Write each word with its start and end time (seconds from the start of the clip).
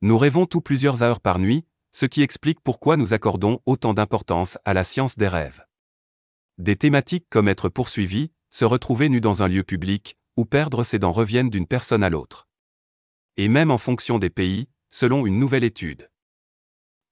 Nous 0.00 0.16
rêvons 0.16 0.46
tout 0.46 0.60
plusieurs 0.60 1.02
heures 1.02 1.20
par 1.20 1.40
nuit, 1.40 1.64
ce 1.90 2.06
qui 2.06 2.22
explique 2.22 2.60
pourquoi 2.60 2.96
nous 2.96 3.14
accordons 3.14 3.60
autant 3.66 3.94
d'importance 3.94 4.56
à 4.64 4.72
la 4.72 4.84
science 4.84 5.16
des 5.16 5.26
rêves. 5.26 5.64
Des 6.56 6.76
thématiques 6.76 7.26
comme 7.28 7.48
être 7.48 7.68
poursuivi, 7.68 8.30
se 8.50 8.64
retrouver 8.64 9.08
nu 9.08 9.20
dans 9.20 9.42
un 9.42 9.48
lieu 9.48 9.64
public, 9.64 10.16
ou 10.36 10.44
perdre 10.44 10.84
ses 10.84 11.00
dents 11.00 11.10
reviennent 11.10 11.50
d'une 11.50 11.66
personne 11.66 12.04
à 12.04 12.10
l'autre. 12.10 12.46
Et 13.36 13.48
même 13.48 13.72
en 13.72 13.78
fonction 13.78 14.20
des 14.20 14.30
pays, 14.30 14.68
selon 14.90 15.26
une 15.26 15.40
nouvelle 15.40 15.64
étude. 15.64 16.08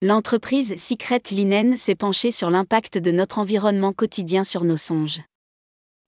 L'entreprise 0.01 0.77
Secret 0.77 1.23
Linen 1.33 1.77
s'est 1.77 1.97
penchée 1.97 2.31
sur 2.31 2.51
l'impact 2.51 2.99
de 2.99 3.11
notre 3.11 3.41
environnement 3.41 3.93
quotidien 3.93 4.45
sur 4.45 4.63
nos 4.63 4.77
songes. 4.77 5.23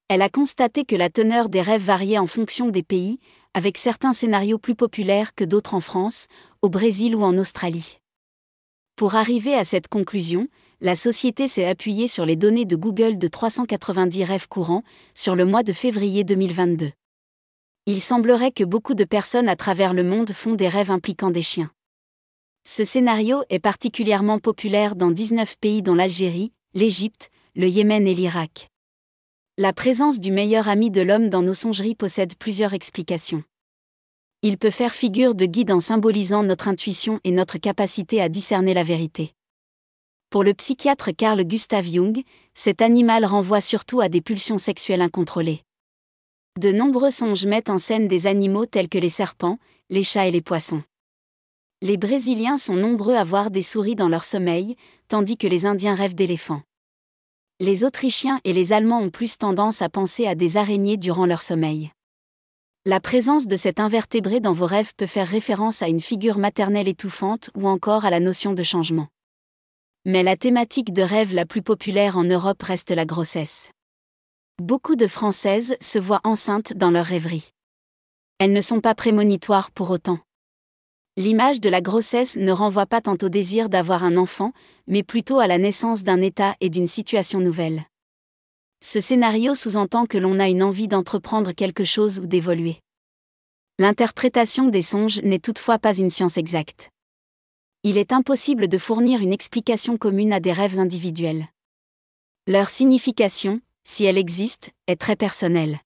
Elle 0.06 0.22
a 0.22 0.28
constaté 0.28 0.84
que 0.84 0.94
la 0.96 1.10
teneur 1.10 1.48
des 1.48 1.60
rêves 1.60 1.84
variait 1.84 2.18
en 2.18 2.26
fonction 2.26 2.70
des 2.70 2.84
pays, 2.84 3.18
avec 3.58 3.76
certains 3.76 4.12
scénarios 4.12 4.58
plus 4.58 4.76
populaires 4.76 5.34
que 5.34 5.42
d'autres 5.42 5.74
en 5.74 5.80
France, 5.80 6.28
au 6.62 6.68
Brésil 6.68 7.16
ou 7.16 7.24
en 7.24 7.36
Australie. 7.36 7.98
Pour 8.94 9.16
arriver 9.16 9.52
à 9.52 9.64
cette 9.64 9.88
conclusion, 9.88 10.46
la 10.80 10.94
société 10.94 11.48
s'est 11.48 11.64
appuyée 11.64 12.06
sur 12.06 12.24
les 12.24 12.36
données 12.36 12.66
de 12.66 12.76
Google 12.76 13.18
de 13.18 13.26
390 13.26 14.22
rêves 14.22 14.46
courants 14.46 14.84
sur 15.12 15.34
le 15.34 15.44
mois 15.44 15.64
de 15.64 15.72
février 15.72 16.22
2022. 16.22 16.92
Il 17.86 18.00
semblerait 18.00 18.52
que 18.52 18.62
beaucoup 18.62 18.94
de 18.94 19.02
personnes 19.02 19.48
à 19.48 19.56
travers 19.56 19.92
le 19.92 20.04
monde 20.04 20.30
font 20.30 20.54
des 20.54 20.68
rêves 20.68 20.92
impliquant 20.92 21.32
des 21.32 21.42
chiens. 21.42 21.72
Ce 22.64 22.84
scénario 22.84 23.42
est 23.50 23.58
particulièrement 23.58 24.38
populaire 24.38 24.94
dans 24.94 25.10
19 25.10 25.56
pays 25.58 25.82
dont 25.82 25.96
l'Algérie, 25.96 26.52
l'Égypte, 26.74 27.32
le 27.56 27.66
Yémen 27.66 28.06
et 28.06 28.14
l'Irak. 28.14 28.68
La 29.60 29.72
présence 29.72 30.20
du 30.20 30.30
meilleur 30.30 30.68
ami 30.68 30.88
de 30.88 31.00
l'homme 31.00 31.30
dans 31.30 31.42
nos 31.42 31.52
songeries 31.52 31.96
possède 31.96 32.36
plusieurs 32.36 32.74
explications. 32.74 33.42
Il 34.42 34.56
peut 34.56 34.70
faire 34.70 34.92
figure 34.92 35.34
de 35.34 35.46
guide 35.46 35.72
en 35.72 35.80
symbolisant 35.80 36.44
notre 36.44 36.68
intuition 36.68 37.18
et 37.24 37.32
notre 37.32 37.58
capacité 37.58 38.22
à 38.22 38.28
discerner 38.28 38.72
la 38.72 38.84
vérité. 38.84 39.34
Pour 40.30 40.44
le 40.44 40.54
psychiatre 40.54 41.10
Carl 41.10 41.42
Gustav 41.42 41.84
Jung, 41.84 42.22
cet 42.54 42.80
animal 42.82 43.24
renvoie 43.24 43.60
surtout 43.60 44.00
à 44.00 44.08
des 44.08 44.20
pulsions 44.20 44.58
sexuelles 44.58 45.02
incontrôlées. 45.02 45.64
De 46.60 46.70
nombreux 46.70 47.10
songes 47.10 47.44
mettent 47.44 47.70
en 47.70 47.78
scène 47.78 48.06
des 48.06 48.28
animaux 48.28 48.66
tels 48.66 48.88
que 48.88 48.98
les 48.98 49.08
serpents, 49.08 49.58
les 49.90 50.04
chats 50.04 50.28
et 50.28 50.30
les 50.30 50.40
poissons. 50.40 50.84
Les 51.82 51.96
Brésiliens 51.96 52.58
sont 52.58 52.76
nombreux 52.76 53.16
à 53.16 53.24
voir 53.24 53.50
des 53.50 53.62
souris 53.62 53.96
dans 53.96 54.08
leur 54.08 54.22
sommeil, 54.22 54.76
tandis 55.08 55.36
que 55.36 55.48
les 55.48 55.66
Indiens 55.66 55.96
rêvent 55.96 56.14
d'éléphants 56.14 56.62
les 57.60 57.82
Autrichiens 57.82 58.40
et 58.44 58.52
les 58.52 58.72
Allemands 58.72 59.00
ont 59.00 59.10
plus 59.10 59.36
tendance 59.36 59.82
à 59.82 59.88
penser 59.88 60.28
à 60.28 60.36
des 60.36 60.56
araignées 60.56 60.96
durant 60.96 61.26
leur 61.26 61.42
sommeil. 61.42 61.90
La 62.84 63.00
présence 63.00 63.48
de 63.48 63.56
cet 63.56 63.80
invertébré 63.80 64.38
dans 64.38 64.52
vos 64.52 64.66
rêves 64.66 64.92
peut 64.96 65.06
faire 65.06 65.26
référence 65.26 65.82
à 65.82 65.88
une 65.88 66.00
figure 66.00 66.38
maternelle 66.38 66.86
étouffante 66.86 67.50
ou 67.56 67.66
encore 67.66 68.04
à 68.04 68.10
la 68.10 68.20
notion 68.20 68.52
de 68.52 68.62
changement. 68.62 69.08
Mais 70.04 70.22
la 70.22 70.36
thématique 70.36 70.92
de 70.92 71.02
rêve 71.02 71.34
la 71.34 71.46
plus 71.46 71.62
populaire 71.62 72.16
en 72.16 72.22
Europe 72.22 72.62
reste 72.62 72.92
la 72.92 73.04
grossesse. 73.04 73.72
Beaucoup 74.62 74.94
de 74.94 75.08
Françaises 75.08 75.76
se 75.80 75.98
voient 75.98 76.20
enceintes 76.22 76.74
dans 76.74 76.92
leur 76.92 77.06
rêverie. 77.06 77.50
Elles 78.38 78.52
ne 78.52 78.60
sont 78.60 78.80
pas 78.80 78.94
prémonitoires 78.94 79.72
pour 79.72 79.90
autant. 79.90 80.20
L'image 81.18 81.60
de 81.60 81.68
la 81.68 81.80
grossesse 81.80 82.36
ne 82.36 82.52
renvoie 82.52 82.86
pas 82.86 83.00
tant 83.00 83.16
au 83.20 83.28
désir 83.28 83.68
d'avoir 83.68 84.04
un 84.04 84.16
enfant, 84.16 84.52
mais 84.86 85.02
plutôt 85.02 85.40
à 85.40 85.48
la 85.48 85.58
naissance 85.58 86.04
d'un 86.04 86.20
état 86.20 86.54
et 86.60 86.70
d'une 86.70 86.86
situation 86.86 87.40
nouvelle. 87.40 87.82
Ce 88.80 89.00
scénario 89.00 89.56
sous-entend 89.56 90.06
que 90.06 90.16
l'on 90.16 90.38
a 90.38 90.48
une 90.48 90.62
envie 90.62 90.86
d'entreprendre 90.86 91.50
quelque 91.50 91.82
chose 91.82 92.20
ou 92.20 92.26
d'évoluer. 92.26 92.76
L'interprétation 93.80 94.68
des 94.68 94.80
songes 94.80 95.20
n'est 95.22 95.40
toutefois 95.40 95.80
pas 95.80 95.98
une 95.98 96.08
science 96.08 96.36
exacte. 96.36 96.88
Il 97.82 97.98
est 97.98 98.12
impossible 98.12 98.68
de 98.68 98.78
fournir 98.78 99.20
une 99.20 99.32
explication 99.32 99.96
commune 99.96 100.32
à 100.32 100.38
des 100.38 100.52
rêves 100.52 100.78
individuels. 100.78 101.48
Leur 102.46 102.70
signification, 102.70 103.60
si 103.82 104.04
elle 104.04 104.18
existe, 104.18 104.70
est 104.86 105.00
très 105.00 105.16
personnelle. 105.16 105.80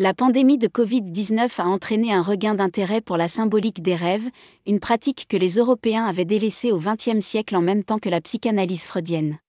La 0.00 0.14
pandémie 0.14 0.58
de 0.58 0.68
Covid-19 0.68 1.60
a 1.60 1.66
entraîné 1.66 2.12
un 2.12 2.22
regain 2.22 2.54
d'intérêt 2.54 3.00
pour 3.00 3.16
la 3.16 3.26
symbolique 3.26 3.82
des 3.82 3.96
rêves, 3.96 4.28
une 4.64 4.78
pratique 4.78 5.26
que 5.28 5.36
les 5.36 5.56
Européens 5.56 6.04
avaient 6.04 6.24
délaissée 6.24 6.70
au 6.70 6.78
XXe 6.78 7.18
siècle 7.18 7.56
en 7.56 7.62
même 7.62 7.82
temps 7.82 7.98
que 7.98 8.08
la 8.08 8.20
psychanalyse 8.20 8.84
freudienne. 8.84 9.40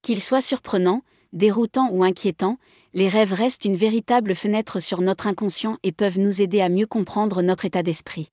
Qu'ils 0.00 0.22
soient 0.22 0.40
surprenants, 0.40 1.02
déroutants 1.34 1.90
ou 1.92 2.02
inquiétants, 2.02 2.56
les 2.94 3.10
rêves 3.10 3.34
restent 3.34 3.66
une 3.66 3.76
véritable 3.76 4.34
fenêtre 4.34 4.80
sur 4.80 5.02
notre 5.02 5.26
inconscient 5.26 5.76
et 5.82 5.92
peuvent 5.92 6.18
nous 6.18 6.40
aider 6.40 6.62
à 6.62 6.70
mieux 6.70 6.86
comprendre 6.86 7.42
notre 7.42 7.66
état 7.66 7.82
d'esprit. 7.82 8.30